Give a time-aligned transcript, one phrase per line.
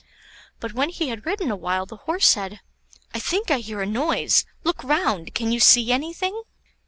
[0.59, 2.59] But when he had ridden awhile, the Horse said,
[3.13, 5.35] "I think I hear a noise; look round!
[5.35, 6.41] can you see anything?"